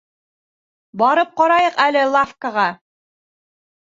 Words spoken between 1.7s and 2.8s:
әле лавкаға.